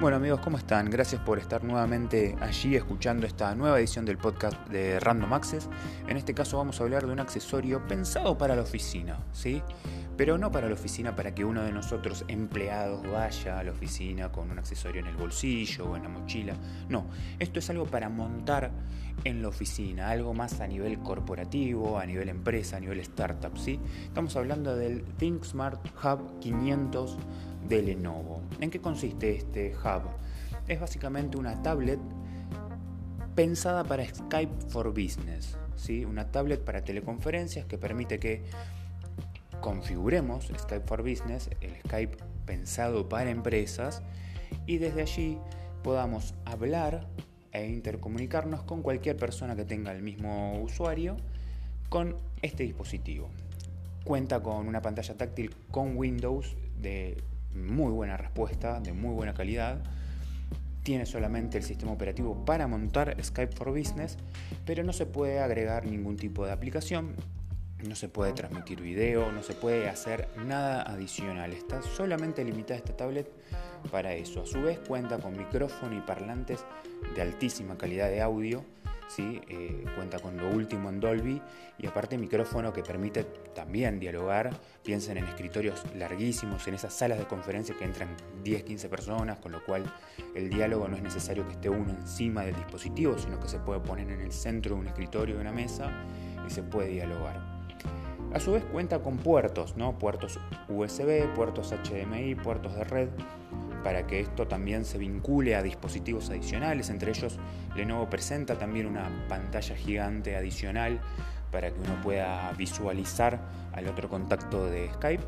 [0.00, 0.88] Bueno amigos, ¿cómo están?
[0.90, 5.68] Gracias por estar nuevamente allí escuchando esta nueva edición del podcast de Random Access.
[6.06, 9.60] En este caso vamos a hablar de un accesorio pensado para la oficina, ¿sí?
[10.16, 14.30] Pero no para la oficina para que uno de nosotros empleados vaya a la oficina
[14.30, 16.54] con un accesorio en el bolsillo o en la mochila.
[16.88, 17.06] No,
[17.40, 18.70] esto es algo para montar
[19.24, 23.80] en la oficina, algo más a nivel corporativo, a nivel empresa, a nivel startup, ¿sí?
[24.04, 27.18] Estamos hablando del ThinkSmart Hub 500
[27.68, 28.42] de Lenovo.
[28.60, 30.02] ¿En qué consiste este hub?
[30.66, 32.00] Es básicamente una tablet
[33.34, 36.04] pensada para Skype for Business, ¿sí?
[36.04, 38.42] una tablet para teleconferencias que permite que
[39.60, 44.02] configuremos Skype for Business, el Skype pensado para empresas,
[44.66, 45.38] y desde allí
[45.82, 47.06] podamos hablar
[47.52, 51.16] e intercomunicarnos con cualquier persona que tenga el mismo usuario
[51.88, 53.30] con este dispositivo.
[54.04, 57.16] Cuenta con una pantalla táctil con Windows de
[57.54, 59.78] muy buena respuesta, de muy buena calidad.
[60.82, 64.16] Tiene solamente el sistema operativo para montar Skype for Business,
[64.64, 67.14] pero no se puede agregar ningún tipo de aplicación,
[67.86, 71.52] no se puede transmitir video, no se puede hacer nada adicional.
[71.52, 73.30] Está solamente limitada esta tablet
[73.90, 74.42] para eso.
[74.42, 76.64] A su vez cuenta con micrófono y parlantes
[77.14, 78.64] de altísima calidad de audio
[79.08, 79.40] ¿sí?
[79.48, 81.42] Eh, cuenta con lo último en Dolby
[81.78, 84.50] y aparte micrófono que permite también dialogar.
[84.84, 88.08] Piensen en escritorios larguísimos, en esas salas de conferencia que entran
[88.44, 89.84] 10, 15 personas, con lo cual
[90.34, 93.80] el diálogo no es necesario que esté uno encima del dispositivo, sino que se puede
[93.80, 95.90] poner en el centro de un escritorio de una mesa
[96.46, 97.58] y se puede dialogar.
[98.32, 99.98] A su vez cuenta con puertos, ¿no?
[99.98, 103.08] puertos USB, puertos HDMI, puertos de red
[103.82, 106.90] para que esto también se vincule a dispositivos adicionales.
[106.90, 107.38] Entre ellos,
[107.76, 111.00] Lenovo presenta también una pantalla gigante adicional
[111.50, 113.40] para que uno pueda visualizar
[113.72, 115.24] al otro contacto de Skype.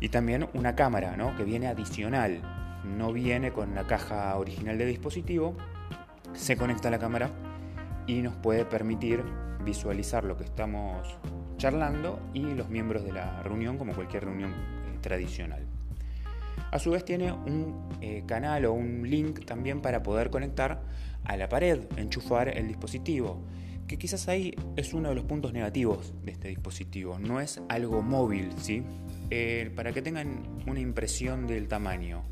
[0.00, 1.36] Y también una cámara ¿no?
[1.36, 2.40] que viene adicional,
[2.84, 5.56] no viene con la caja original de dispositivo.
[6.32, 7.30] Se conecta a la cámara
[8.06, 9.22] y nos puede permitir
[9.64, 11.18] visualizar lo que estamos
[11.56, 15.73] charlando y los miembros de la reunión como cualquier reunión eh, tradicional.
[16.74, 20.82] A su vez tiene un eh, canal o un link también para poder conectar
[21.22, 23.44] a la pared, enchufar el dispositivo,
[23.86, 28.02] que quizás ahí es uno de los puntos negativos de este dispositivo, no es algo
[28.02, 28.82] móvil, ¿sí?
[29.30, 32.24] Eh, para que tengan una impresión del tamaño.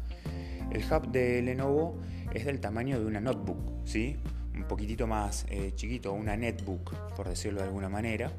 [0.72, 2.00] El hub de Lenovo
[2.34, 4.16] es del tamaño de una notebook, ¿sí?
[4.56, 8.32] Un poquitito más eh, chiquito, una netbook, por decirlo de alguna manera.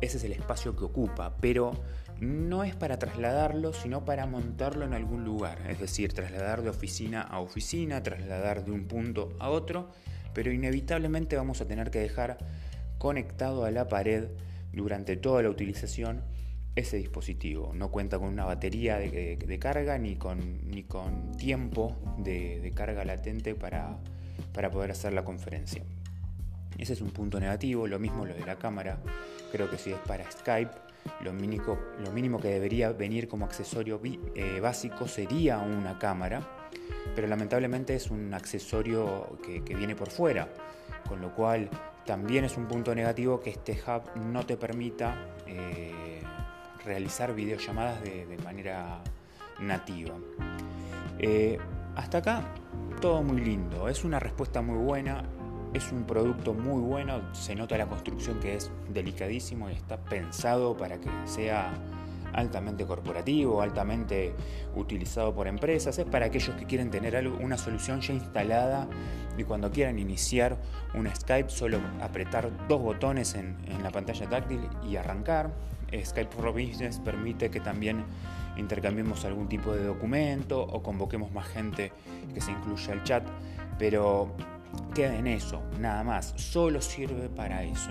[0.00, 1.70] Ese es el espacio que ocupa, pero
[2.22, 7.20] no es para trasladarlo, sino para montarlo en algún lugar, es decir, trasladar de oficina
[7.20, 9.88] a oficina, trasladar de un punto a otro,
[10.32, 12.38] pero inevitablemente vamos a tener que dejar
[12.98, 14.28] conectado a la pared
[14.72, 16.22] durante toda la utilización
[16.76, 17.72] ese dispositivo.
[17.74, 23.56] No cuenta con una batería de, carga ni con, ni con tiempo de, carga latente
[23.56, 23.98] para,
[24.54, 25.82] para poder hacer la conferencia.
[26.78, 29.00] Ese es un punto negativo, lo mismo lo de la cámara.
[29.50, 34.00] Creo que si es para Skype, lo mínimo, que debería venir como accesorio
[34.34, 36.40] eh, básico sería una cámara,
[37.14, 40.48] pero lamentablemente es un accesorio que, viene por fuera,
[41.08, 41.68] con lo cual
[42.06, 46.20] también es un punto negativo que este hub no te permita eh,
[46.84, 49.02] realizar videollamadas de, de manera
[49.60, 50.14] nativa.
[51.18, 51.58] Eh,
[51.94, 52.42] hasta acá
[53.00, 55.24] todo muy lindo, es una respuesta muy buena,
[55.74, 60.76] es un producto muy bueno, se nota la construcción que es delicadísimo y está pensado
[60.76, 61.72] para que sea
[62.32, 64.34] altamente corporativo, altamente
[64.74, 68.88] utilizado por empresas, es para aquellos que quieren tener una solución ya instalada
[69.36, 70.58] y cuando quieran iniciar
[70.94, 75.50] un Skype solo apretar dos botones en, la pantalla táctil y arrancar.
[75.92, 78.04] Skype for Business permite que también
[78.56, 81.92] intercambiemos algún tipo de documento o convoquemos más gente
[82.32, 83.24] que se incluya al chat,
[83.78, 84.34] pero
[84.92, 87.90] queda en eso, nada más, solo sirve para eso.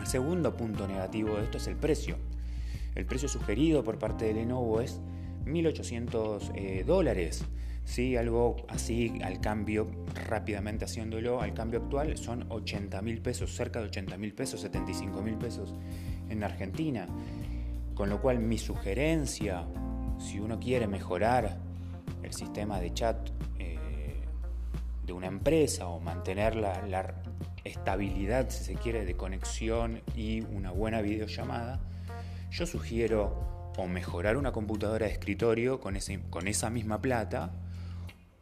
[0.00, 2.16] El segundo punto negativo de esto es el precio.
[2.94, 5.00] El precio sugerido por parte de Lenovo es
[5.46, 7.44] 1.800 eh, dólares.
[7.84, 8.16] ¿sí?
[8.16, 9.88] Algo así al cambio,
[10.28, 15.22] rápidamente haciéndolo, al cambio actual son 80 mil pesos, cerca de 80 mil pesos, 75
[15.22, 15.74] mil pesos
[16.28, 17.06] en Argentina.
[17.94, 19.64] Con lo cual mi sugerencia,
[20.18, 21.58] si uno quiere mejorar
[22.22, 23.30] el sistema de chat
[25.06, 27.14] de una empresa o mantener la,
[27.64, 31.80] estabilidad, si se quiere, de conexión y una buena videollamada,
[32.50, 37.52] yo sugiero o mejorar una computadora de escritorio con, ese, con esa misma plata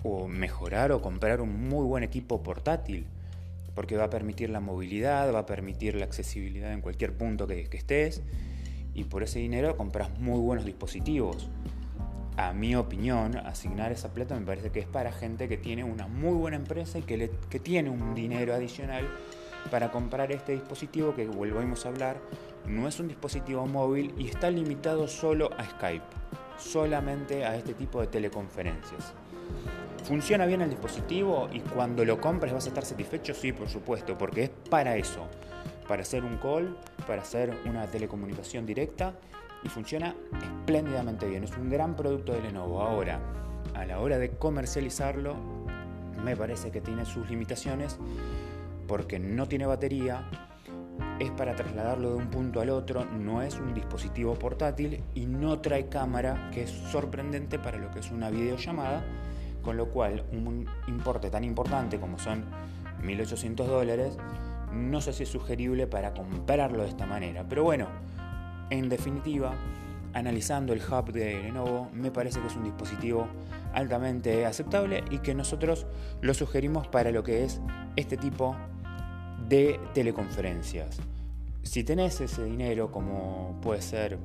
[0.03, 3.07] o mejorar o comprar un muy buen equipo portátil
[3.77, 7.69] porque va a permitir la movilidad, va a permitir la accesibilidad en cualquier punto que
[7.73, 8.23] estés
[8.93, 11.49] y por ese dinero compras muy buenos dispositivos
[12.49, 16.07] a mi opinión, asignar esa plata me parece que es para gente que tiene una
[16.07, 19.09] muy buena empresa y que, que tiene un dinero adicional
[19.71, 22.17] para comprar este dispositivo que volvemos a hablar,
[22.67, 26.05] no es un dispositivo móvil y está limitado solo a Skype,
[26.59, 29.15] solamente a este tipo de teleconferencias.
[30.05, 33.35] ¿Funciona bien el dispositivo y cuando lo compres vas a estar satisfecho?
[33.35, 35.29] Sí, por supuesto, porque es para eso,
[35.87, 39.15] para hacer un call, para hacer una telecomunicación directa
[39.65, 41.45] y funciona espléndidamente bien.
[41.45, 42.81] Es un gran producto de Lenovo.
[42.81, 43.21] Ahora,
[43.75, 45.37] a la hora de comercializarlo,
[46.25, 47.99] me parece que tiene sus limitaciones
[48.87, 50.29] porque no tiene batería,
[51.19, 55.61] es para trasladarlo de un punto al otro, no es un dispositivo portátil y no
[55.61, 59.05] trae cámara, que es sorprendente para lo que es una videollamada,
[59.63, 62.45] con lo cual un importe tan importante como son
[63.03, 64.19] 1.800 dólares,
[64.73, 67.45] no sé si es sugerible para comprarlo de esta manera.
[67.49, 67.87] Pero bueno,
[68.73, 69.55] en definitiva,
[70.15, 73.29] analizando el hub de Lenovo, me parece que es un dispositivo
[73.75, 75.87] altamente aceptable y que nosotros
[76.23, 77.61] lo sugerimos para lo que es
[77.97, 78.57] este tipo
[79.47, 81.01] de teleconferencias.
[81.63, 84.19] Si tenés ese dinero, como puede ser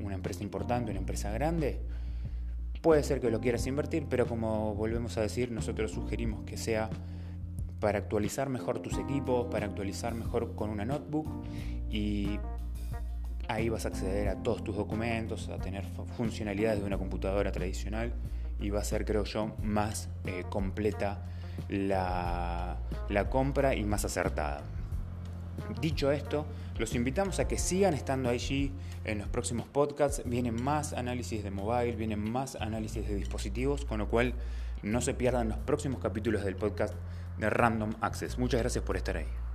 [0.00, 1.80] una empresa importante, una empresa grande,
[2.80, 6.88] puede ser que lo quieras invertir, pero como volvemos a decir, nosotros sugerimos que sea
[7.80, 11.26] para actualizar mejor tus equipos, para actualizar mejor con una notebook
[11.90, 12.38] y
[13.48, 15.84] ahí vas a acceder a todos tus documentos, a tener
[16.16, 18.12] funcionalidades de una computadora tradicional
[18.60, 21.24] y va a ser, creo yo, más eh, completa
[21.68, 22.78] la,
[23.30, 24.62] compra y más acertada.
[25.80, 26.46] Dicho esto,
[26.78, 28.72] los invitamos a que sigan estando allí
[29.04, 30.22] en los próximos podcasts.
[30.24, 34.34] Vienen más análisis de mobile, vienen más análisis de dispositivos, con lo cual
[34.82, 36.94] no se pierdan los próximos capítulos del podcast
[37.38, 38.38] de Random Access.
[38.38, 39.47] Muchas gracias por estar ahí.